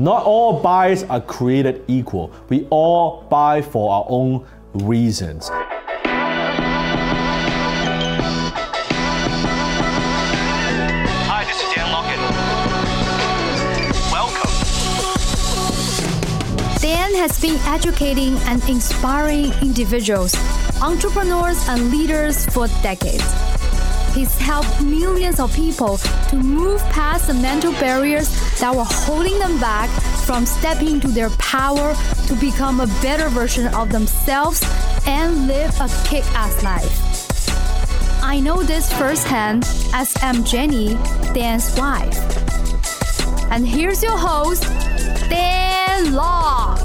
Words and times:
Not 0.00 0.24
all 0.24 0.60
buys 0.62 1.02
are 1.04 1.20
created 1.20 1.84
equal. 1.86 2.32
We 2.48 2.66
all 2.70 3.26
buy 3.28 3.60
for 3.60 3.92
our 3.92 4.06
own 4.08 4.46
reasons. 4.72 5.50
Hi, 11.28 11.44
this 11.44 11.60
is 11.60 11.74
Dan 11.74 11.92
Lockett. 11.92 12.18
Welcome. 14.10 14.50
Dan 16.80 17.14
has 17.16 17.38
been 17.38 17.60
educating 17.66 18.38
and 18.48 18.66
inspiring 18.70 19.52
individuals, 19.60 20.34
entrepreneurs, 20.80 21.68
and 21.68 21.90
leaders 21.90 22.46
for 22.46 22.68
decades. 22.82 23.49
He's 24.14 24.36
helped 24.38 24.82
millions 24.82 25.38
of 25.38 25.54
people 25.54 25.98
to 25.98 26.36
move 26.36 26.82
past 26.90 27.28
the 27.28 27.34
mental 27.34 27.72
barriers 27.72 28.28
that 28.58 28.74
were 28.74 28.84
holding 28.84 29.38
them 29.38 29.58
back 29.60 29.88
from 30.26 30.44
stepping 30.44 30.88
into 30.88 31.08
their 31.08 31.30
power 31.30 31.94
to 32.26 32.34
become 32.40 32.80
a 32.80 32.86
better 33.00 33.28
version 33.28 33.72
of 33.74 33.90
themselves 33.90 34.62
and 35.06 35.46
live 35.46 35.74
a 35.80 35.88
kick 36.04 36.24
ass 36.34 36.62
life. 36.64 38.22
I 38.22 38.40
know 38.40 38.62
this 38.62 38.92
firsthand 38.92 39.64
as 39.94 40.14
I'm 40.22 40.44
Jenny, 40.44 40.94
Dan's 41.32 41.74
wife. 41.78 42.18
And 43.50 43.66
here's 43.66 44.02
your 44.02 44.16
host, 44.16 44.64
Dan 45.28 46.14
Lok. 46.14 46.78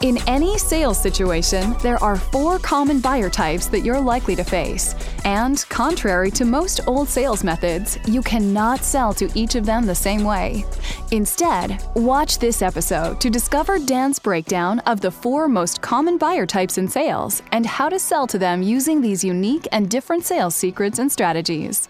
In 0.00 0.18
any 0.28 0.58
sales 0.58 1.00
situation, 1.00 1.74
there 1.82 2.00
are 2.02 2.16
four 2.16 2.60
common 2.60 3.00
buyer 3.00 3.28
types 3.28 3.66
that 3.66 3.80
you're 3.80 4.00
likely 4.00 4.36
to 4.36 4.44
face. 4.44 4.94
And 5.24 5.64
contrary 5.68 6.30
to 6.32 6.44
most 6.44 6.80
old 6.86 7.08
sales 7.08 7.44
methods, 7.44 7.98
you 8.06 8.22
cannot 8.22 8.84
sell 8.84 9.12
to 9.14 9.30
each 9.34 9.54
of 9.54 9.66
them 9.66 9.86
the 9.86 9.94
same 9.94 10.24
way. 10.24 10.64
Instead, 11.10 11.82
watch 11.94 12.38
this 12.38 12.62
episode 12.62 13.20
to 13.20 13.30
discover 13.30 13.78
Dan's 13.78 14.18
breakdown 14.18 14.80
of 14.80 15.00
the 15.00 15.10
four 15.10 15.48
most 15.48 15.80
common 15.82 16.18
buyer 16.18 16.46
types 16.46 16.78
in 16.78 16.88
sales 16.88 17.42
and 17.52 17.66
how 17.66 17.88
to 17.88 17.98
sell 17.98 18.26
to 18.26 18.38
them 18.38 18.62
using 18.62 19.00
these 19.00 19.24
unique 19.24 19.66
and 19.72 19.88
different 19.90 20.24
sales 20.24 20.54
secrets 20.54 20.98
and 20.98 21.10
strategies. 21.10 21.88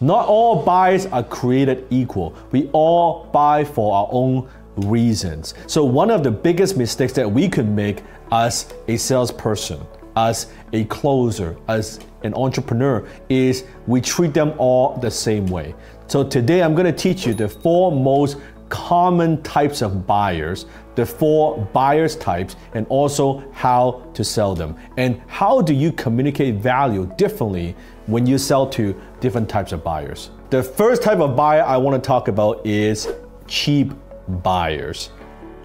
Not 0.00 0.26
all 0.26 0.62
buyers 0.62 1.04
are 1.06 1.22
created 1.22 1.86
equal. 1.90 2.34
We 2.52 2.70
all 2.72 3.24
buy 3.32 3.64
for 3.64 3.94
our 3.94 4.08
own 4.10 4.48
reasons. 4.76 5.54
So, 5.66 5.84
one 5.84 6.10
of 6.10 6.22
the 6.22 6.30
biggest 6.30 6.76
mistakes 6.76 7.12
that 7.14 7.30
we 7.30 7.48
could 7.48 7.68
make 7.68 8.02
as 8.32 8.72
a 8.88 8.96
salesperson, 8.96 9.80
as 10.28 10.46
a 10.72 10.84
closer, 10.84 11.56
as 11.68 12.00
an 12.22 12.34
entrepreneur 12.34 13.06
is 13.28 13.64
we 13.86 14.00
treat 14.00 14.34
them 14.34 14.52
all 14.58 14.96
the 14.98 15.10
same 15.10 15.46
way. 15.46 15.74
So, 16.06 16.24
today 16.24 16.62
I'm 16.62 16.74
to 16.74 16.92
teach 16.92 17.26
you 17.26 17.34
the 17.34 17.48
four 17.48 17.92
most 17.92 18.38
common 18.68 19.42
types 19.42 19.82
of 19.82 20.06
buyers, 20.06 20.66
the 20.94 21.04
four 21.04 21.58
buyers 21.72 22.16
types, 22.16 22.56
and 22.74 22.86
also 22.88 23.42
how 23.52 24.02
to 24.14 24.22
sell 24.22 24.54
them. 24.54 24.76
And 24.96 25.20
how 25.26 25.60
do 25.60 25.72
you 25.74 25.92
communicate 25.92 26.56
value 26.56 27.12
differently 27.16 27.74
when 28.06 28.26
you 28.26 28.38
sell 28.38 28.68
to 28.70 28.94
different 29.20 29.48
types 29.48 29.72
of 29.72 29.82
buyers? 29.82 30.30
The 30.50 30.62
first 30.62 31.02
type 31.02 31.18
of 31.18 31.36
buyer 31.36 31.62
I 31.62 31.76
want 31.76 32.02
to 32.02 32.06
talk 32.06 32.28
about 32.28 32.64
is 32.66 33.08
cheap 33.46 33.92
buyers. 34.28 35.10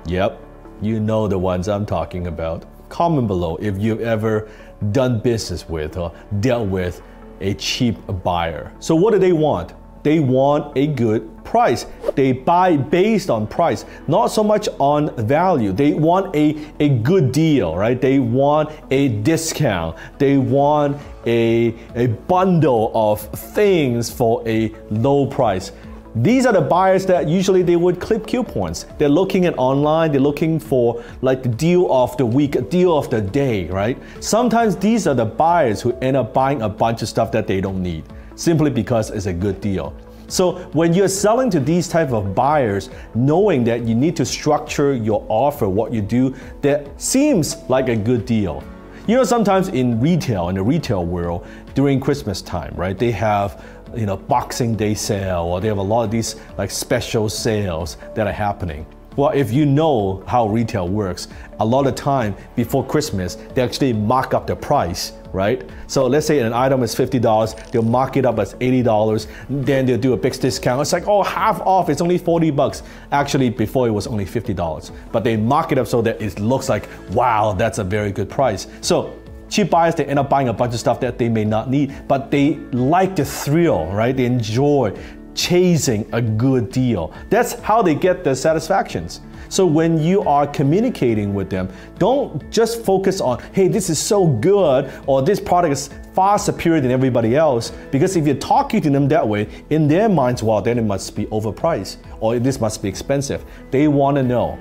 Yep, 0.05 0.39
you 0.81 0.99
know 0.99 1.27
the 1.27 1.37
ones 1.37 1.67
I'm 1.67 1.85
talking 1.85 2.27
about. 2.27 2.65
Comment 2.89 3.27
below 3.27 3.55
if 3.57 3.77
you've 3.77 4.01
ever 4.01 4.49
done 4.91 5.19
business 5.19 5.67
with 5.67 5.97
or 5.97 6.11
dealt 6.39 6.69
with 6.69 7.01
a 7.41 7.53
cheap 7.55 7.97
buyer. 8.23 8.71
So, 8.79 8.95
what 8.95 9.11
do 9.11 9.19
they 9.19 9.33
want? 9.33 9.73
They 10.03 10.19
want 10.19 10.77
a 10.77 10.85
good 10.85 11.43
price. 11.43 11.87
They 12.13 12.31
buy 12.31 12.77
based 12.77 13.31
on 13.31 13.47
price, 13.47 13.85
not 14.07 14.27
so 14.27 14.43
much 14.43 14.69
on 14.77 15.15
value. 15.25 15.71
They 15.71 15.93
want 15.93 16.35
a, 16.35 16.63
a 16.79 16.89
good 16.89 17.31
deal, 17.31 17.75
right? 17.75 17.99
They 17.99 18.19
want 18.19 18.69
a 18.91 19.07
discount. 19.23 19.97
They 20.19 20.37
want 20.37 21.01
a, 21.25 21.73
a 21.95 22.07
bundle 22.27 22.91
of 22.93 23.21
things 23.53 24.11
for 24.11 24.47
a 24.47 24.75
low 24.91 25.25
price. 25.25 25.71
These 26.17 26.45
are 26.45 26.53
the 26.53 26.61
buyers 26.61 27.05
that 27.07 27.27
usually 27.27 27.61
they 27.61 27.75
would 27.75 27.99
clip 27.99 28.25
coupons. 28.25 28.85
They're 28.97 29.09
looking 29.09 29.45
at 29.45 29.57
online, 29.57 30.13
they're 30.13 30.21
looking 30.21 30.59
for 30.59 31.03
like 31.21 31.43
the 31.43 31.49
deal 31.49 31.91
of 31.91 32.15
the 32.15 32.25
week, 32.25 32.55
a 32.55 32.61
deal 32.61 32.97
of 32.97 33.09
the 33.09 33.19
day, 33.19 33.67
right? 33.67 33.97
Sometimes 34.21 34.77
these 34.77 35.07
are 35.07 35.13
the 35.13 35.25
buyers 35.25 35.81
who 35.81 35.91
end 35.99 36.15
up 36.15 36.33
buying 36.33 36.61
a 36.61 36.69
bunch 36.69 37.01
of 37.01 37.09
stuff 37.09 37.33
that 37.33 37.47
they 37.47 37.59
don't 37.59 37.83
need 37.83 38.05
simply 38.35 38.69
because 38.69 39.11
it's 39.11 39.25
a 39.25 39.33
good 39.33 39.59
deal. 39.59 39.93
So 40.27 40.59
when 40.71 40.93
you're 40.93 41.09
selling 41.09 41.49
to 41.49 41.59
these 41.59 41.89
type 41.89 42.11
of 42.11 42.33
buyers, 42.33 42.89
knowing 43.13 43.65
that 43.65 43.83
you 43.83 43.93
need 43.93 44.15
to 44.15 44.25
structure 44.25 44.93
your 44.93 45.25
offer, 45.27 45.67
what 45.67 45.91
you 45.91 46.01
do, 46.01 46.33
that 46.61 46.89
seems 46.99 47.57
like 47.67 47.89
a 47.89 47.95
good 47.95 48.25
deal. 48.25 48.63
You 49.07 49.17
know, 49.17 49.23
sometimes 49.23 49.67
in 49.67 50.01
retail, 50.01 50.49
in 50.49 50.55
the 50.55 50.63
retail 50.63 51.05
world, 51.05 51.45
during 51.75 51.99
Christmas 51.99 52.41
time, 52.41 52.73
right, 52.75 52.97
they 52.97 53.11
have 53.11 53.63
you 53.95 54.05
know, 54.05 54.17
Boxing 54.17 54.75
Day 54.75 54.93
sale, 54.93 55.43
or 55.43 55.61
they 55.61 55.67
have 55.67 55.77
a 55.77 55.81
lot 55.81 56.03
of 56.03 56.11
these 56.11 56.35
like 56.57 56.71
special 56.71 57.29
sales 57.29 57.97
that 58.15 58.27
are 58.27 58.33
happening. 58.33 58.85
Well, 59.15 59.29
if 59.29 59.53
you 59.53 59.65
know 59.65 60.23
how 60.27 60.47
retail 60.47 60.89
works, 60.89 61.29
a 61.61 61.65
lot 61.65 61.87
of 61.87 61.95
time 61.95 62.35
before 62.57 62.85
Christmas, 62.85 63.35
they 63.53 63.61
actually 63.61 63.93
mark 63.93 64.33
up 64.33 64.45
the 64.45 64.57
price, 64.57 65.13
right? 65.31 65.63
So 65.87 66.05
let's 66.05 66.27
say 66.27 66.39
an 66.39 66.51
item 66.51 66.83
is 66.83 66.93
$50, 66.93 67.71
they'll 67.71 67.81
mark 67.81 68.17
it 68.17 68.25
up 68.25 68.39
as 68.39 68.55
$80, 68.55 69.27
then 69.49 69.85
they'll 69.85 69.97
do 69.97 70.11
a 70.11 70.17
big 70.17 70.33
discount. 70.33 70.81
It's 70.81 70.91
like, 70.91 71.07
oh, 71.07 71.23
half 71.23 71.61
off, 71.61 71.87
it's 71.87 72.01
only 72.01 72.17
40 72.17 72.51
bucks. 72.51 72.83
Actually, 73.13 73.49
before 73.49 73.87
it 73.87 73.91
was 73.91 74.05
only 74.05 74.25
$50. 74.25 74.91
But 75.13 75.23
they 75.23 75.37
mark 75.37 75.71
it 75.71 75.77
up 75.77 75.87
so 75.87 76.01
that 76.01 76.21
it 76.21 76.37
looks 76.41 76.67
like, 76.67 76.89
wow, 77.11 77.53
that's 77.53 77.77
a 77.77 77.85
very 77.85 78.11
good 78.11 78.29
price. 78.29 78.67
So 78.81 79.17
cheap 79.49 79.69
buyers, 79.69 79.95
they 79.95 80.05
end 80.05 80.19
up 80.19 80.29
buying 80.29 80.49
a 80.49 80.53
bunch 80.53 80.73
of 80.73 80.79
stuff 80.79 80.99
that 81.01 81.17
they 81.17 81.29
may 81.29 81.45
not 81.45 81.69
need, 81.69 82.07
but 82.07 82.31
they 82.31 82.55
like 82.71 83.15
the 83.15 83.25
thrill, 83.25 83.85
right? 83.87 84.15
They 84.15 84.25
enjoy 84.25 84.97
chasing 85.33 86.07
a 86.13 86.21
good 86.21 86.71
deal. 86.71 87.13
That's 87.29 87.53
how 87.59 87.81
they 87.81 87.93
get 87.93 88.23
the 88.23 88.35
satisfactions. 88.35 89.21
So 89.49 89.65
when 89.65 89.99
you 90.01 90.21
are 90.23 90.47
communicating 90.47 91.33
with 91.33 91.49
them, 91.49 91.69
don't 91.99 92.49
just 92.51 92.83
focus 92.83 93.21
on, 93.21 93.41
hey, 93.53 93.67
this 93.67 93.89
is 93.89 93.99
so 93.99 94.25
good, 94.25 94.91
or 95.05 95.21
this 95.21 95.39
product 95.39 95.73
is 95.73 95.89
far 96.13 96.39
superior 96.39 96.81
than 96.81 96.91
everybody 96.91 97.35
else. 97.35 97.71
Because 97.91 98.15
if 98.15 98.25
you're 98.25 98.35
talking 98.35 98.81
to 98.81 98.89
them 98.89 99.07
that 99.09 99.27
way, 99.27 99.47
in 99.69 99.87
their 99.87 100.09
minds, 100.09 100.41
well, 100.41 100.61
then 100.61 100.79
it 100.79 100.83
must 100.83 101.15
be 101.15 101.25
overpriced, 101.27 101.97
or 102.19 102.39
this 102.39 102.59
must 102.59 102.81
be 102.81 102.89
expensive. 102.89 103.45
They 103.71 103.87
want 103.87 104.17
to 104.17 104.23
know, 104.23 104.57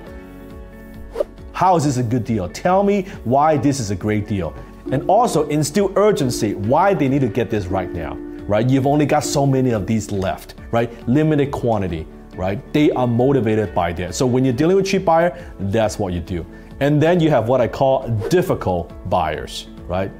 how 1.53 1.77
is 1.77 1.85
this 1.85 1.97
a 1.97 2.03
good 2.03 2.25
deal? 2.25 2.49
Tell 2.49 2.83
me 2.83 3.03
why 3.23 3.57
this 3.57 3.79
is 3.79 3.89
a 3.89 3.95
great 3.95 4.27
deal 4.27 4.53
and 4.91 5.09
also 5.09 5.47
instill 5.49 5.91
urgency 5.95 6.53
why 6.53 6.93
they 6.93 7.07
need 7.07 7.21
to 7.21 7.27
get 7.27 7.49
this 7.49 7.67
right 7.67 7.91
now 7.91 8.15
right? 8.47 8.69
You've 8.69 8.85
only 8.85 9.05
got 9.05 9.23
so 9.23 9.45
many 9.45 9.71
of 9.71 9.87
these 9.87 10.11
left 10.11 10.55
right? 10.71 10.91
Limited 11.07 11.51
quantity 11.51 12.07
right? 12.35 12.73
They 12.73 12.91
are 12.91 13.07
motivated 13.07 13.73
by 13.73 13.93
that. 13.93 14.13
So 14.13 14.25
when 14.25 14.43
you're 14.43 14.53
dealing 14.53 14.75
with 14.75 14.85
cheap 14.85 15.05
buyer 15.05 15.53
that's 15.59 15.97
what 15.97 16.13
you 16.13 16.19
do. 16.19 16.45
And 16.79 17.01
then 17.01 17.19
you 17.19 17.29
have 17.29 17.47
what 17.47 17.61
i 17.61 17.67
call 17.67 18.07
difficult 18.29 18.91
buyers 19.09 19.67
right? 19.87 20.11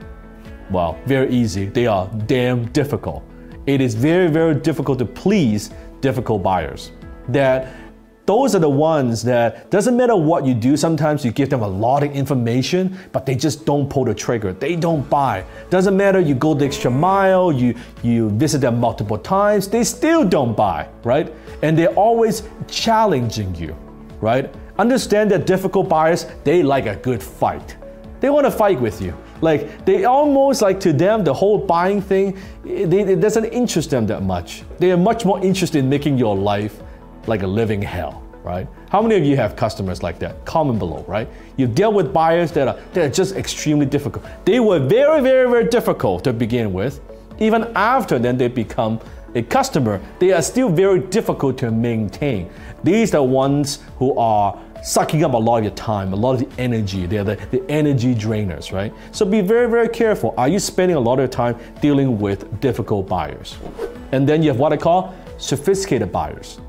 Well 0.71 0.97
very 1.05 1.33
easy. 1.33 1.65
They 1.65 1.87
are 1.87 2.07
damn 2.25 2.65
difficult. 2.71 3.23
It 3.67 3.81
is 3.81 3.95
very 3.95 4.27
very 4.27 4.55
difficult 4.55 4.99
to 4.99 5.05
please 5.05 5.71
difficult 6.01 6.43
buyers 6.43 6.91
that 7.29 7.84
those 8.25 8.55
are 8.55 8.59
the 8.59 8.69
ones 8.69 9.21
that 9.23 9.69
doesn't 9.69 9.95
matter 9.95 10.15
what 10.15 10.45
you 10.47 10.55
do, 10.55 10.75
sometimes 10.75 11.23
you 11.23 11.31
give 11.31 11.49
them 11.49 11.61
a 11.61 11.67
lot 11.67 12.01
of 12.03 12.11
information, 12.11 12.97
but 13.11 13.25
they 13.25 13.35
just 13.35 13.65
don't 13.65 13.87
pull 13.87 14.05
the 14.05 14.15
trigger. 14.15 14.53
They 14.53 14.75
don't 14.75 15.07
buy. 15.09 15.45
Doesn't 15.69 15.95
matter 15.95 16.19
you 16.19 16.33
go 16.33 16.55
the 16.55 16.65
extra 16.65 16.89
mile, 16.89 17.51
you 17.51 17.75
you 18.01 18.31
visit 18.31 18.61
them 18.61 18.79
multiple 18.79 19.17
times, 19.17 19.67
they 19.67 19.83
still 19.83 20.25
don't 20.25 20.57
buy, 20.57 20.87
right? 21.03 21.31
And 21.61 21.77
they're 21.77 21.93
always 21.93 22.43
challenging 22.67 23.53
you, 23.55 23.75
right? 24.21 24.51
Understand 24.79 25.29
that 25.31 25.45
difficult 25.45 25.87
buyers, 25.87 26.25
they 26.43 26.63
like 26.63 26.87
a 26.87 26.95
good 26.95 27.21
fight. 27.21 27.77
They 28.21 28.31
want 28.31 28.45
to 28.45 28.51
fight 28.51 28.81
with 28.81 29.01
you. 29.01 29.15
Like 29.41 29.85
they 29.85 30.05
almost 30.05 30.63
like 30.63 30.79
to 30.79 30.93
them 30.93 31.23
the 31.23 31.33
whole 31.33 31.59
buying 31.59 32.01
thing, 32.01 32.37
it, 32.65 32.91
it 32.91 33.19
doesn't 33.19 33.45
interest 33.45 33.91
them 33.91 34.07
that 34.07 34.23
much. 34.23 34.63
They 34.79 34.91
are 34.91 34.97
much 34.97 35.25
more 35.25 35.39
interested 35.43 35.79
in 35.79 35.89
making 35.89 36.17
your 36.17 36.35
life 36.35 36.81
like 37.27 37.43
a 37.43 37.47
living 37.47 37.81
hell, 37.81 38.23
right? 38.43 38.67
How 38.89 39.01
many 39.01 39.15
of 39.15 39.23
you 39.23 39.35
have 39.35 39.55
customers 39.55 40.03
like 40.03 40.19
that? 40.19 40.45
Comment 40.45 40.77
below, 40.79 41.03
right? 41.07 41.27
You 41.57 41.67
deal 41.67 41.93
with 41.93 42.13
buyers 42.13 42.51
that 42.53 42.67
are 42.67 42.79
that 42.93 43.05
are 43.05 43.09
just 43.09 43.35
extremely 43.35 43.85
difficult. 43.85 44.25
They 44.45 44.59
were 44.59 44.79
very, 44.79 45.21
very, 45.21 45.49
very 45.49 45.65
difficult 45.65 46.23
to 46.23 46.33
begin 46.33 46.73
with. 46.73 47.01
Even 47.39 47.71
after 47.75 48.17
then 48.19 48.37
they 48.37 48.47
become 48.47 48.99
a 49.35 49.41
customer, 49.41 50.01
they 50.19 50.31
are 50.31 50.41
still 50.41 50.69
very 50.69 50.99
difficult 50.99 51.57
to 51.57 51.69
maintain. 51.69 52.49
These 52.83 53.13
are 53.13 53.23
ones 53.23 53.79
who 53.97 54.17
are 54.17 54.57
sucking 54.81 55.23
up 55.23 55.33
a 55.33 55.37
lot 55.37 55.57
of 55.57 55.63
your 55.65 55.73
time, 55.73 56.13
a 56.13 56.15
lot 56.15 56.39
of 56.39 56.49
the 56.49 56.61
energy. 56.61 57.05
They're 57.05 57.23
the, 57.23 57.35
the 57.51 57.63
energy 57.69 58.13
drainers, 58.15 58.71
right? 58.71 58.93
So 59.11 59.25
be 59.25 59.41
very, 59.41 59.67
very 59.69 59.89
careful. 59.89 60.33
Are 60.37 60.47
you 60.47 60.59
spending 60.59 60.95
a 60.95 60.99
lot 60.99 61.19
of 61.19 61.29
time 61.31 61.57
dealing 61.81 62.19
with 62.19 62.59
difficult 62.61 63.09
buyers? 63.09 63.57
And 64.11 64.29
then 64.29 64.41
you 64.43 64.49
have 64.49 64.59
what 64.59 64.71
I 64.71 64.77
call 64.77 65.13
sophisticated 65.37 66.11
buyers. 66.11 66.59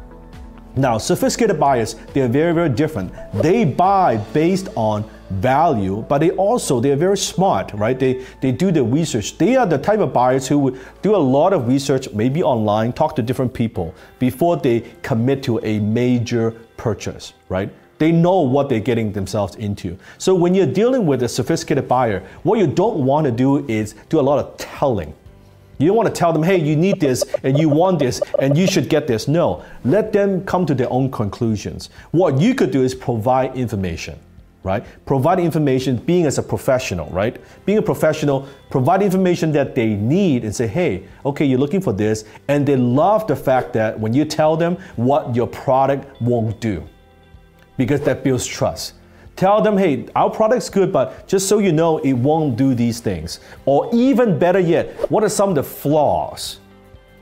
Now, 0.78 0.98
sophisticated 0.98 1.58
buyers, 1.58 1.96
they're 2.12 2.28
very, 2.28 2.52
very 2.52 2.68
different. 2.68 3.12
They 3.32 3.64
buy 3.64 4.18
based 4.34 4.68
on 4.76 5.08
value, 5.30 6.04
but 6.08 6.18
they 6.18 6.30
also 6.32 6.80
they're 6.80 6.96
very 6.96 7.16
smart, 7.16 7.72
right? 7.72 7.98
They 7.98 8.24
they 8.42 8.52
do 8.52 8.70
the 8.70 8.84
research. 8.84 9.38
They 9.38 9.56
are 9.56 9.66
the 9.66 9.78
type 9.78 10.00
of 10.00 10.12
buyers 10.12 10.46
who 10.46 10.76
do 11.02 11.16
a 11.16 11.24
lot 11.36 11.52
of 11.52 11.66
research, 11.66 12.12
maybe 12.12 12.42
online, 12.42 12.92
talk 12.92 13.16
to 13.16 13.22
different 13.22 13.54
people 13.54 13.94
before 14.18 14.56
they 14.58 14.80
commit 15.02 15.42
to 15.44 15.58
a 15.64 15.80
major 15.80 16.50
purchase, 16.76 17.32
right? 17.48 17.70
They 17.98 18.12
know 18.12 18.40
what 18.42 18.68
they're 18.68 18.78
getting 18.78 19.12
themselves 19.12 19.56
into. 19.56 19.96
So 20.18 20.34
when 20.34 20.54
you're 20.54 20.66
dealing 20.66 21.06
with 21.06 21.22
a 21.22 21.28
sophisticated 21.28 21.88
buyer, 21.88 22.22
what 22.42 22.58
you 22.58 22.66
don't 22.66 22.98
want 22.98 23.24
to 23.24 23.32
do 23.32 23.66
is 23.66 23.94
do 24.10 24.20
a 24.20 24.26
lot 24.30 24.38
of 24.38 24.56
telling. 24.58 25.14
You 25.78 25.88
don't 25.88 25.96
want 25.96 26.08
to 26.08 26.14
tell 26.14 26.32
them, 26.32 26.42
hey, 26.42 26.56
you 26.56 26.74
need 26.74 27.00
this 27.00 27.22
and 27.42 27.58
you 27.58 27.68
want 27.68 27.98
this 27.98 28.22
and 28.38 28.56
you 28.56 28.66
should 28.66 28.88
get 28.88 29.06
this. 29.06 29.28
No, 29.28 29.62
let 29.84 30.12
them 30.12 30.44
come 30.44 30.64
to 30.66 30.74
their 30.74 30.90
own 30.90 31.10
conclusions. 31.10 31.90
What 32.12 32.40
you 32.40 32.54
could 32.54 32.70
do 32.70 32.82
is 32.82 32.94
provide 32.94 33.56
information, 33.56 34.18
right? 34.62 34.84
Provide 35.04 35.38
information, 35.38 35.98
being 35.98 36.24
as 36.24 36.38
a 36.38 36.42
professional, 36.42 37.10
right? 37.10 37.36
Being 37.66 37.78
a 37.78 37.82
professional, 37.82 38.48
provide 38.70 39.02
information 39.02 39.52
that 39.52 39.74
they 39.74 39.88
need 39.94 40.44
and 40.44 40.54
say, 40.54 40.66
hey, 40.66 41.06
okay, 41.26 41.44
you're 41.44 41.58
looking 41.58 41.82
for 41.82 41.92
this. 41.92 42.24
And 42.48 42.66
they 42.66 42.76
love 42.76 43.26
the 43.26 43.36
fact 43.36 43.74
that 43.74 44.00
when 44.00 44.14
you 44.14 44.24
tell 44.24 44.56
them 44.56 44.78
what 44.96 45.36
your 45.36 45.46
product 45.46 46.20
won't 46.22 46.58
do, 46.60 46.82
because 47.76 48.00
that 48.00 48.24
builds 48.24 48.46
trust. 48.46 48.94
Tell 49.36 49.60
them, 49.60 49.76
hey, 49.76 50.06
our 50.16 50.30
product's 50.30 50.70
good, 50.70 50.90
but 50.90 51.28
just 51.28 51.46
so 51.46 51.58
you 51.58 51.70
know, 51.70 51.98
it 51.98 52.14
won't 52.14 52.56
do 52.56 52.74
these 52.74 53.00
things. 53.00 53.40
Or 53.66 53.90
even 53.94 54.38
better 54.38 54.58
yet, 54.58 55.10
what 55.10 55.22
are 55.22 55.28
some 55.28 55.50
of 55.50 55.54
the 55.54 55.62
flaws 55.62 56.58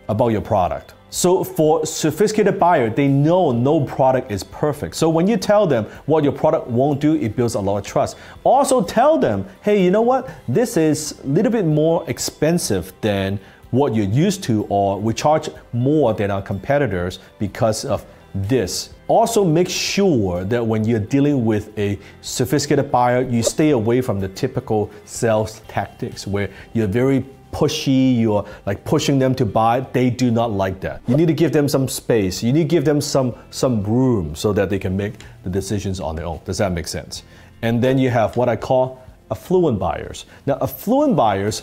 about 0.08 0.28
your 0.28 0.40
product? 0.40 0.94
So 1.10 1.42
for 1.42 1.84
sophisticated 1.86 2.58
buyer, 2.58 2.88
they 2.88 3.08
know 3.08 3.50
no 3.50 3.80
product 3.80 4.30
is 4.30 4.44
perfect. 4.44 4.94
So 4.94 5.08
when 5.08 5.26
you 5.26 5.36
tell 5.36 5.66
them 5.66 5.86
what 6.06 6.22
your 6.22 6.32
product 6.32 6.68
won't 6.68 7.00
do, 7.00 7.14
it 7.14 7.34
builds 7.34 7.54
a 7.54 7.60
lot 7.60 7.78
of 7.78 7.84
trust. 7.84 8.16
Also 8.44 8.82
tell 8.82 9.18
them, 9.18 9.46
hey, 9.62 9.82
you 9.82 9.90
know 9.90 10.02
what? 10.02 10.30
This 10.46 10.76
is 10.76 11.20
a 11.24 11.26
little 11.26 11.52
bit 11.52 11.66
more 11.66 12.08
expensive 12.08 12.92
than 13.00 13.40
what 13.70 13.94
you're 13.94 14.06
used 14.06 14.44
to, 14.44 14.66
or 14.68 15.00
we 15.00 15.12
charge 15.12 15.48
more 15.72 16.14
than 16.14 16.30
our 16.30 16.42
competitors 16.42 17.18
because 17.40 17.84
of 17.84 18.06
this. 18.34 18.90
Also, 19.06 19.44
make 19.44 19.68
sure 19.68 20.44
that 20.44 20.66
when 20.66 20.84
you're 20.84 20.98
dealing 20.98 21.44
with 21.44 21.76
a 21.78 21.98
sophisticated 22.20 22.90
buyer, 22.90 23.22
you 23.22 23.42
stay 23.42 23.70
away 23.70 24.00
from 24.00 24.18
the 24.18 24.28
typical 24.28 24.90
sales 25.04 25.60
tactics 25.68 26.26
where 26.26 26.50
you're 26.72 26.86
very 26.86 27.24
pushy, 27.52 28.18
you're 28.18 28.44
like 28.66 28.84
pushing 28.84 29.18
them 29.18 29.34
to 29.36 29.46
buy. 29.46 29.80
They 29.80 30.10
do 30.10 30.30
not 30.30 30.50
like 30.50 30.80
that. 30.80 31.02
You 31.06 31.16
need 31.16 31.28
to 31.28 31.34
give 31.34 31.52
them 31.52 31.68
some 31.68 31.86
space. 31.86 32.42
You 32.42 32.52
need 32.52 32.62
to 32.62 32.68
give 32.68 32.84
them 32.84 33.00
some 33.00 33.34
some 33.50 33.84
room 33.84 34.34
so 34.34 34.52
that 34.52 34.70
they 34.70 34.78
can 34.78 34.96
make 34.96 35.14
the 35.44 35.50
decisions 35.50 36.00
on 36.00 36.16
their 36.16 36.26
own. 36.26 36.40
Does 36.44 36.58
that 36.58 36.72
make 36.72 36.88
sense? 36.88 37.22
And 37.62 37.82
then 37.82 37.98
you 37.98 38.10
have 38.10 38.36
what 38.36 38.48
I 38.48 38.56
call 38.56 39.00
affluent 39.30 39.78
buyers. 39.78 40.26
Now, 40.46 40.58
affluent 40.60 41.16
buyers, 41.16 41.62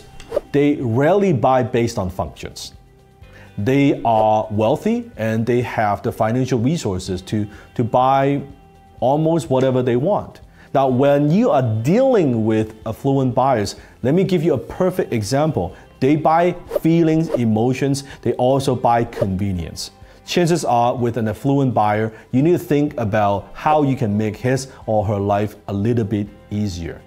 they 0.52 0.76
rarely 0.76 1.32
buy 1.32 1.62
based 1.62 1.98
on 1.98 2.08
functions 2.08 2.72
they 3.58 4.00
are 4.04 4.46
wealthy 4.50 5.10
and 5.16 5.44
they 5.44 5.60
have 5.62 6.02
the 6.02 6.12
financial 6.12 6.58
resources 6.58 7.22
to, 7.22 7.46
to 7.74 7.84
buy 7.84 8.42
almost 9.00 9.50
whatever 9.50 9.82
they 9.82 9.96
want. 9.96 10.40
Now, 10.74 10.88
when 10.88 11.30
you 11.30 11.50
are 11.50 11.62
dealing 11.82 12.46
with 12.46 12.74
affluent 12.86 13.34
buyers, 13.34 13.76
let 14.02 14.14
me 14.14 14.24
give 14.24 14.42
you 14.42 14.54
a 14.54 14.58
perfect 14.58 15.12
example. 15.12 15.76
They 16.00 16.16
buy 16.16 16.52
feelings, 16.80 17.28
emotions, 17.30 18.04
they 18.22 18.32
also 18.34 18.74
buy 18.74 19.04
convenience. 19.04 19.90
Chances 20.24 20.64
are, 20.64 20.96
with 20.96 21.16
an 21.16 21.28
affluent 21.28 21.74
buyer, 21.74 22.12
you 22.30 22.42
need 22.42 22.52
to 22.52 22.58
think 22.58 22.98
about 22.98 23.50
how 23.54 23.82
you 23.82 23.96
can 23.96 24.16
make 24.16 24.36
his 24.36 24.68
or 24.86 25.04
her 25.04 25.18
life 25.18 25.56
a 25.68 25.72
little 25.72 26.04
bit 26.04 26.28
easier. 26.50 27.02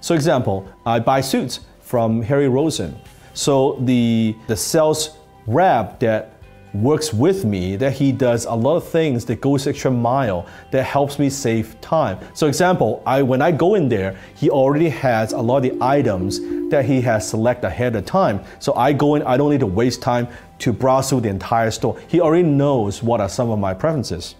So, 0.00 0.14
example, 0.14 0.66
I 0.86 1.00
buy 1.00 1.20
suits 1.20 1.60
from 1.80 2.22
Harry 2.22 2.48
Rosen. 2.48 2.98
So 3.34 3.78
the 3.80 4.36
the 4.46 4.56
sales 4.56 5.16
rep 5.50 5.98
that 6.00 6.32
works 6.72 7.12
with 7.12 7.44
me 7.44 7.74
that 7.76 7.92
he 7.92 8.12
does 8.12 8.44
a 8.44 8.54
lot 8.54 8.76
of 8.76 8.88
things 8.88 9.24
that 9.24 9.40
goes 9.40 9.66
extra 9.66 9.90
mile 9.90 10.46
that 10.70 10.84
helps 10.84 11.18
me 11.18 11.28
save 11.28 11.80
time. 11.80 12.18
So 12.32 12.46
example 12.46 13.02
i 13.04 13.22
when 13.22 13.42
i 13.42 13.50
go 13.50 13.74
in 13.74 13.88
there 13.88 14.16
he 14.36 14.50
already 14.50 14.88
has 14.88 15.32
a 15.32 15.40
lot 15.40 15.58
of 15.58 15.62
the 15.64 15.84
items 15.84 16.38
that 16.70 16.84
he 16.84 17.00
has 17.00 17.28
select 17.28 17.64
ahead 17.64 17.96
of 17.96 18.06
time. 18.06 18.40
So 18.60 18.74
i 18.76 18.92
go 18.92 19.16
in 19.16 19.22
i 19.24 19.36
don't 19.36 19.50
need 19.50 19.60
to 19.60 19.66
waste 19.66 20.00
time 20.00 20.28
to 20.60 20.72
browse 20.72 21.08
through 21.08 21.22
the 21.22 21.28
entire 21.28 21.70
store. 21.70 21.98
He 22.06 22.20
already 22.20 22.44
knows 22.44 23.02
what 23.02 23.20
are 23.20 23.28
some 23.28 23.50
of 23.50 23.58
my 23.58 23.74
preferences 23.74 24.36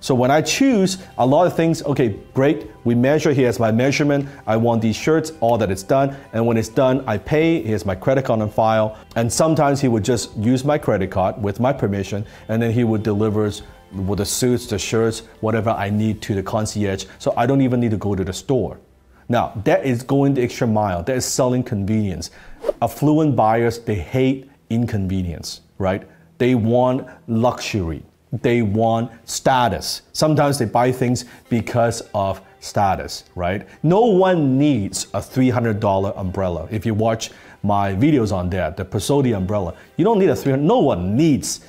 so 0.00 0.14
when 0.14 0.30
I 0.30 0.40
choose 0.40 0.98
a 1.18 1.26
lot 1.26 1.46
of 1.46 1.54
things, 1.54 1.82
okay, 1.82 2.16
great, 2.32 2.70
we 2.84 2.94
measure, 2.94 3.34
here's 3.34 3.58
my 3.58 3.70
measurement, 3.70 4.26
I 4.46 4.56
want 4.56 4.80
these 4.80 4.96
shirts, 4.96 5.32
all 5.40 5.58
that 5.58 5.70
it's 5.70 5.82
done, 5.82 6.16
and 6.32 6.46
when 6.46 6.56
it's 6.56 6.70
done, 6.70 7.04
I 7.06 7.18
pay, 7.18 7.62
here's 7.62 7.84
my 7.84 7.94
credit 7.94 8.24
card 8.24 8.40
on 8.40 8.50
file, 8.50 8.96
and 9.14 9.30
sometimes 9.30 9.78
he 9.78 9.88
would 9.88 10.02
just 10.02 10.34
use 10.38 10.64
my 10.64 10.78
credit 10.78 11.10
card 11.10 11.40
with 11.42 11.60
my 11.60 11.72
permission, 11.72 12.24
and 12.48 12.62
then 12.62 12.72
he 12.72 12.82
would 12.82 13.02
deliver 13.02 13.50
with 13.92 14.18
the 14.18 14.24
suits, 14.24 14.66
the 14.66 14.78
shirts, 14.78 15.20
whatever 15.40 15.70
I 15.70 15.90
need 15.90 16.22
to 16.22 16.34
the 16.34 16.42
concierge, 16.42 17.04
so 17.18 17.34
I 17.36 17.44
don't 17.44 17.60
even 17.60 17.78
need 17.78 17.90
to 17.90 17.98
go 17.98 18.14
to 18.14 18.24
the 18.24 18.32
store. 18.32 18.78
Now, 19.28 19.52
that 19.64 19.84
is 19.84 20.02
going 20.02 20.34
the 20.34 20.42
extra 20.42 20.66
mile, 20.66 21.02
that 21.02 21.14
is 21.14 21.26
selling 21.26 21.62
convenience. 21.62 22.30
Affluent 22.80 23.36
buyers, 23.36 23.78
they 23.78 23.96
hate 23.96 24.50
inconvenience, 24.70 25.60
right? 25.78 26.08
They 26.38 26.54
want 26.54 27.06
luxury 27.28 28.02
they 28.32 28.62
want 28.62 29.10
status. 29.28 30.02
Sometimes 30.12 30.58
they 30.58 30.64
buy 30.64 30.92
things 30.92 31.24
because 31.48 32.02
of 32.14 32.40
status, 32.60 33.24
right? 33.34 33.66
No 33.82 34.02
one 34.02 34.58
needs 34.58 35.06
a 35.14 35.20
$300 35.20 36.16
umbrella. 36.16 36.68
If 36.70 36.86
you 36.86 36.94
watch 36.94 37.30
my 37.62 37.92
videos 37.92 38.32
on 38.32 38.50
that, 38.50 38.76
the 38.76 38.84
Pasotti 38.84 39.36
umbrella, 39.36 39.74
you 39.96 40.04
don't 40.04 40.18
need 40.18 40.30
a 40.30 40.36
300 40.36 40.62
no 40.62 40.78
one 40.78 41.16
needs 41.16 41.60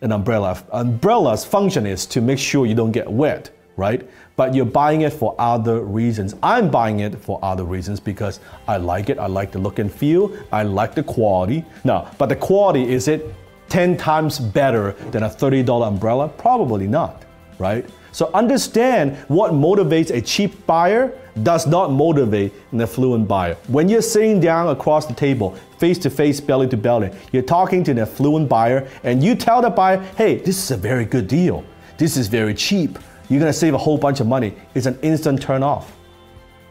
an 0.00 0.12
umbrella. 0.12 0.62
Umbrella's 0.72 1.44
function 1.44 1.86
is 1.86 2.06
to 2.06 2.20
make 2.20 2.38
sure 2.38 2.66
you 2.66 2.74
don't 2.74 2.92
get 2.92 3.10
wet, 3.10 3.50
right? 3.76 4.08
But 4.36 4.54
you're 4.54 4.64
buying 4.64 5.02
it 5.02 5.12
for 5.12 5.34
other 5.38 5.80
reasons. 5.82 6.34
I'm 6.42 6.70
buying 6.70 7.00
it 7.00 7.16
for 7.16 7.38
other 7.42 7.64
reasons 7.64 7.98
because 7.98 8.40
I 8.66 8.76
like 8.76 9.10
it. 9.10 9.18
I 9.18 9.26
like 9.26 9.50
the 9.50 9.58
look 9.58 9.78
and 9.78 9.92
feel. 9.92 10.36
I 10.52 10.62
like 10.62 10.94
the 10.94 11.02
quality. 11.02 11.64
Now, 11.84 12.10
but 12.18 12.28
the 12.28 12.36
quality 12.36 12.92
is 12.92 13.08
it 13.08 13.34
10 13.68 13.96
times 13.96 14.38
better 14.38 14.92
than 15.10 15.22
a 15.22 15.28
$30 15.28 15.86
umbrella? 15.86 16.28
Probably 16.28 16.86
not, 16.86 17.24
right? 17.58 17.88
So 18.12 18.30
understand 18.34 19.16
what 19.28 19.52
motivates 19.52 20.10
a 20.10 20.20
cheap 20.20 20.66
buyer 20.66 21.16
does 21.42 21.66
not 21.66 21.92
motivate 21.92 22.52
an 22.72 22.80
affluent 22.80 23.28
buyer. 23.28 23.54
When 23.68 23.88
you're 23.88 24.02
sitting 24.02 24.40
down 24.40 24.68
across 24.68 25.06
the 25.06 25.14
table, 25.14 25.56
face 25.78 25.98
to 25.98 26.10
face, 26.10 26.40
belly 26.40 26.68
to 26.68 26.76
belly, 26.76 27.10
you're 27.32 27.42
talking 27.42 27.84
to 27.84 27.90
an 27.92 27.98
affluent 28.00 28.48
buyer 28.48 28.88
and 29.04 29.22
you 29.22 29.34
tell 29.34 29.62
the 29.62 29.70
buyer, 29.70 29.98
hey, 30.16 30.36
this 30.36 30.56
is 30.58 30.70
a 30.70 30.76
very 30.76 31.04
good 31.04 31.28
deal. 31.28 31.64
This 31.96 32.16
is 32.16 32.28
very 32.28 32.54
cheap. 32.54 32.98
You're 33.28 33.40
gonna 33.40 33.52
save 33.52 33.74
a 33.74 33.78
whole 33.78 33.98
bunch 33.98 34.20
of 34.20 34.26
money. 34.26 34.54
It's 34.74 34.86
an 34.86 34.98
instant 35.02 35.40
turn 35.42 35.62
off. 35.62 35.96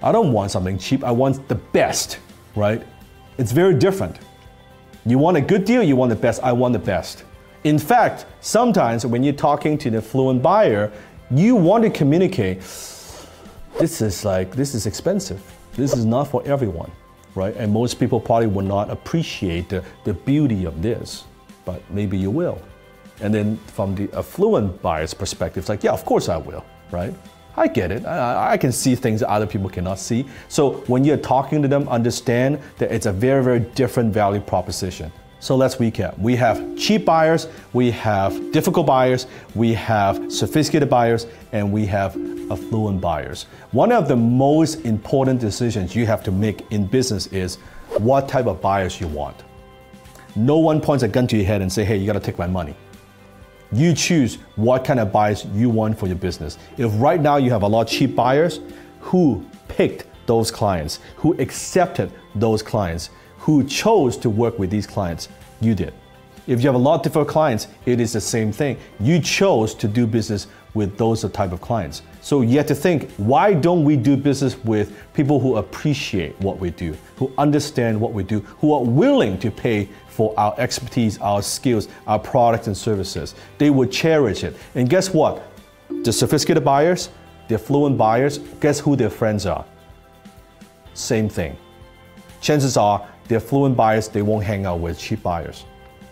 I 0.01 0.12
don't 0.12 0.32
want 0.32 0.51
something 0.51 0.77
cheap, 0.77 1.04
I 1.04 1.12
want 1.12 1.48
the 1.48 1.56
best, 1.56 2.20
right? 2.56 2.86
It's 3.38 3.51
very 3.51 3.75
different. 3.75 4.20
You 5.08 5.18
want 5.18 5.38
a 5.38 5.42
good 5.42 5.64
deal, 5.64 5.82
you 5.82 5.96
want 5.96 6.10
the 6.10 6.18
best, 6.18 6.44
I 6.44 6.52
want 6.52 6.74
the 6.74 6.80
best. 6.80 7.24
In 7.64 7.80
fact, 7.80 8.26
sometimes 8.42 9.06
when 9.06 9.24
you're 9.24 9.34
talking 9.34 9.78
to 9.78 9.90
the 9.90 10.02
fluent 10.02 10.42
buyer, 10.42 10.92
you 11.32 11.56
want 11.56 11.86
to 11.86 11.90
communicate 11.90 12.60
this 13.80 14.02
is 14.02 14.26
like 14.26 14.52
this 14.52 14.76
is 14.76 14.86
expensive. 14.86 15.42
This 15.74 15.96
is 15.96 16.04
not 16.04 16.28
for 16.28 16.46
everyone, 16.46 16.92
right? 17.36 17.56
And 17.56 17.72
most 17.72 18.00
people 18.00 18.20
probably 18.20 18.48
will 18.48 18.66
not 18.66 18.90
appreciate 18.90 19.70
the, 19.70 19.82
the 20.04 20.14
beauty 20.14 20.66
of 20.66 20.82
this, 20.82 21.24
but 21.64 21.82
maybe 21.90 22.18
you 22.18 22.30
will. 22.30 22.62
And 23.22 23.34
then 23.34 23.56
from 23.68 23.96
the 23.96 24.12
affluent 24.14 24.82
buyer's 24.82 25.14
perspective, 25.14 25.62
it's 25.62 25.70
like, 25.70 25.84
yeah, 25.84 25.94
of 25.94 26.04
course 26.04 26.28
I 26.28 26.36
will, 26.36 26.66
right? 26.92 27.14
I 27.58 27.68
get 27.68 27.92
it. 27.92 28.06
I, 28.06 28.54
I, 28.54 28.58
can 28.58 28.72
see 28.72 28.94
things 28.94 29.22
that 29.22 29.30
other 29.30 29.48
people 29.48 29.68
cannot 29.68 29.98
see. 29.98 30.28
So 30.48 30.74
when 30.86 31.04
you're 31.04 31.18
talking 31.18 31.64
to 31.64 31.68
them, 31.68 31.90
understand 31.90 32.60
that 32.78 32.92
it's 32.92 33.08
a 33.08 33.12
very, 33.12 33.44
very 33.44 33.60
different 33.60 34.14
value 34.14 34.40
proposition. 34.40 35.12
So 35.40 35.56
let's 35.56 35.76
recap. 35.76 36.18
We 36.20 36.36
have 36.36 36.78
cheap 36.78 37.04
buyers, 37.04 37.48
we 37.74 37.90
have 37.92 38.52
difficult 38.52 38.86
buyers, 38.86 39.26
we 39.56 39.74
have 39.74 40.32
sophisticated 40.32 40.90
buyers, 40.90 41.26
and 41.52 41.72
we 41.72 41.86
have 41.88 42.16
affluent 42.52 43.02
buyers. 43.02 43.48
One 43.72 43.92
of 43.92 44.08
the 44.08 44.16
most 44.16 44.86
important 44.86 45.42
decisions 45.42 45.96
you 45.96 46.06
have 46.06 46.24
to 46.24 46.32
make 46.32 46.72
in 46.72 46.86
business 46.86 47.28
is 47.28 47.56
what 47.98 48.30
type 48.30 48.46
of 48.46 48.62
buyers 48.62 49.02
you 49.02 49.08
want. 49.08 49.44
No 50.36 50.60
one 50.60 50.80
points 50.80 51.04
a 51.04 51.08
gun 51.08 51.26
to 51.28 51.38
your 51.38 51.46
head 51.46 51.64
and 51.64 51.72
say, 51.72 51.84
hey, 51.84 51.98
you 51.98 52.06
gotta 52.06 52.20
take 52.20 52.38
my 52.38 52.48
money 52.48 52.76
you 53.72 53.94
choose 53.94 54.36
what 54.56 54.86
kind 54.86 55.00
of 55.00 55.12
buyers 55.12 55.46
you 55.54 55.70
want 55.70 55.98
for 55.98 56.08
your 56.08 56.16
business. 56.16 56.58
If 56.78 56.92
right 56.96 57.20
now 57.20 57.38
you 57.38 57.52
have 57.52 57.64
a 57.64 57.68
lot 57.68 57.82
of 57.82 57.88
cheap 57.90 58.16
buyers, 58.16 58.60
who 59.00 59.46
picked 59.68 60.06
those 60.26 60.52
clients, 60.52 61.00
who 61.16 61.34
accepted 61.40 62.12
those 62.36 62.62
clients, 62.62 63.10
who 63.38 63.64
chose 63.64 64.18
to 64.18 64.30
work 64.30 64.60
with 64.60 64.70
these 64.70 64.86
clients, 64.86 65.30
you 65.62 65.74
did. 65.74 65.94
If 66.48 66.62
you 66.62 66.68
have 66.68 66.75
a 66.75 66.77
lot 66.77 66.96
of 66.96 67.01
different 67.01 67.27
clients, 67.27 67.68
it 67.86 68.00
is 68.00 68.13
the 68.13 68.22
same 68.22 68.54
thing. 68.54 68.77
You 69.01 69.20
chose 69.20 69.75
to 69.75 69.88
do 69.88 70.08
business 70.08 70.48
with 70.74 70.98
those 70.98 71.30
type 71.32 71.51
of 71.51 71.60
clients. 71.60 72.04
So 72.22 72.42
you 72.42 72.58
have 72.58 72.68
to 72.68 72.75
think, 72.75 73.12
why 73.18 73.54
don't 73.54 73.84
we 73.84 73.98
do 73.98 74.16
business 74.16 74.58
with 74.63 74.96
people 75.13 75.42
who 75.42 75.58
appreciate 75.58 76.39
what 76.39 76.58
we 76.58 76.70
do, 76.70 76.96
who 77.18 77.34
understand 77.38 78.00
what 78.00 78.13
we 78.13 78.24
do, 78.24 78.39
who 78.60 78.74
are 78.74 78.84
willing 78.84 79.38
to 79.39 79.51
pay 79.51 79.89
for 80.08 80.34
our 80.38 80.56
expertise, 80.58 81.18
our 81.20 81.42
skills, 81.42 81.89
our 82.06 82.20
products 82.20 82.68
and 82.68 82.77
services? 82.77 83.36
They 83.58 83.70
would 83.70 83.92
cherish 83.92 84.46
it. 84.46 84.56
And 84.75 84.89
guess 84.89 85.13
what? 85.13 85.44
The 86.04 86.13
sophisticated 86.13 86.63
buyers, 86.63 87.10
the 87.50 87.56
affluent 87.56 87.98
buyers, 87.98 88.38
guess 88.62 88.80
who 88.80 88.96
their 88.96 89.10
friends 89.10 89.46
are? 89.46 89.66
Same 90.94 91.27
thing. 91.27 91.58
Chances 92.39 92.77
are, 92.77 93.06
the 93.27 93.36
affluent 93.36 93.75
buyers, 93.75 94.08
they 94.08 94.22
won't 94.22 94.46
hang 94.46 94.66
out 94.66 94.80
with 94.80 94.98
cheap 94.98 95.22
buyers. 95.24 95.66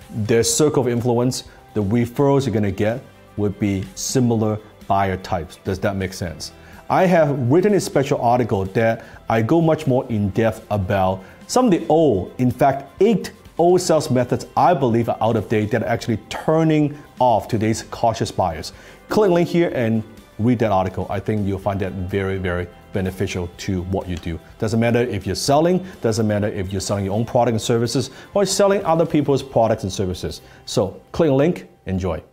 Their 0.10 0.44
circle 0.44 0.82
of 0.84 0.88
influence, 0.88 1.46
the 1.74 1.84
referrals 1.84 2.46
you're 2.46 2.54
gonna 2.54 2.72
get, 2.72 3.02
would 3.38 3.60
be 3.60 3.84
similar 3.96 4.60
buyer 4.88 5.18
types. 5.18 5.58
Does 5.64 5.80
that 5.80 5.96
make 5.96 6.14
sense? 6.14 6.52
I 6.90 7.06
have 7.06 7.38
written 7.50 7.74
a 7.74 7.80
special 7.80 8.22
article 8.22 8.66
that 8.66 9.04
I 9.28 9.42
go 9.42 9.60
much 9.60 9.88
more 9.88 10.06
in 10.10 10.30
depth 10.30 10.66
about 10.70 11.24
some 11.48 11.66
of 11.66 11.72
the 11.72 11.86
old, 11.88 12.34
in 12.38 12.52
fact, 12.52 12.92
eight 13.02 13.32
old 13.58 13.82
sales 13.82 14.12
methods 14.12 14.46
I 14.56 14.74
believe 14.74 15.10
are 15.10 15.18
out 15.22 15.36
of 15.36 15.50
date 15.50 15.72
that 15.72 15.82
are 15.84 15.88
actually 15.88 16.18
turning 16.30 16.98
off 17.20 17.48
today's 17.48 17.84
cautious 17.84 18.32
buyers. 18.32 18.74
Click 19.10 19.32
link 19.32 19.48
here 19.48 19.72
and 19.74 20.04
read 20.38 20.60
that 20.60 20.72
article. 20.72 21.08
I 21.10 21.20
think 21.20 21.48
you'll 21.48 21.60
find 21.60 21.80
that 21.80 21.94
very, 21.94 22.38
very 22.38 22.68
beneficial 22.96 23.50
to 23.58 23.84
what 23.84 24.08
you 24.10 24.16
do. 24.16 24.40
Doesn't 24.58 24.80
matter 24.80 25.02
if 25.02 25.28
you're 25.28 25.36
selling, 25.36 25.86
doesn't 26.02 26.25
matter 26.25 26.48
if 26.48 26.72
you're 26.72 26.82
selling 26.82 27.06
your 27.06 27.14
own 27.14 27.25
product 27.25 27.54
and 27.54 27.62
services 27.62 28.10
or 28.34 28.46
selling 28.46 28.84
other 28.86 29.06
people's 29.06 29.44
products 29.44 29.84
and 29.84 29.92
services. 29.92 30.42
So 30.66 31.00
click 31.12 31.30
link, 31.30 31.68
enjoy. 31.86 32.24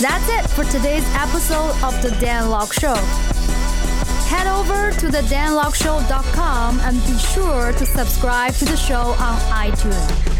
That's 0.00 0.28
it 0.30 0.48
for 0.56 0.64
today's 0.64 1.04
episode 1.14 1.74
of 1.84 1.92
The 2.02 2.10
Dan 2.20 2.50
Lok 2.50 2.72
Show. 2.72 2.94
Head 4.32 4.46
over 4.46 4.92
to 4.98 5.06
thedanlokshow.com 5.08 6.80
and 6.80 6.96
be 7.06 7.18
sure 7.18 7.72
to 7.72 7.86
subscribe 7.86 8.54
to 8.54 8.64
the 8.64 8.76
show 8.76 9.14
on 9.18 9.38
iTunes. 9.66 10.39